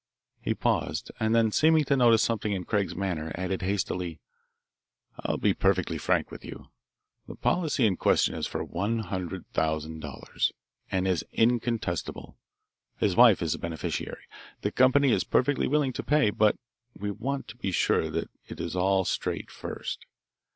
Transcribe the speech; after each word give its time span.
He 0.41 0.55
paused 0.55 1.11
and 1.19 1.35
then, 1.35 1.51
seeming 1.51 1.83
to 1.83 1.95
notice 1.95 2.23
something 2.23 2.53
in 2.53 2.65
Craig's 2.65 2.95
manner, 2.95 3.31
added 3.35 3.61
hastily: 3.61 4.19
"I'll 5.19 5.37
be 5.37 5.53
perfectly 5.53 5.99
frank 5.99 6.31
with 6.31 6.43
you. 6.43 6.69
The 7.27 7.35
policy 7.35 7.85
in 7.85 7.97
question 7.97 8.33
is 8.33 8.47
for 8.47 8.63
one 8.63 8.97
hundred 8.97 9.45
thousand 9.53 9.99
dollars, 9.99 10.53
and 10.89 11.07
is 11.07 11.23
incontestable. 11.31 12.39
His 12.97 13.15
wife 13.15 13.43
is 13.43 13.51
the 13.51 13.59
beneficiary. 13.59 14.23
The 14.61 14.71
company 14.71 15.11
is 15.11 15.23
perfectly 15.23 15.67
willing 15.67 15.93
to 15.93 16.01
pay, 16.01 16.31
but 16.31 16.55
we 16.95 17.11
want 17.11 17.47
to 17.49 17.55
be 17.57 17.71
sure 17.71 18.09
that 18.09 18.31
it 18.47 18.59
is 18.59 18.75
all 18.75 19.05
straight 19.05 19.51
first. 19.51 20.07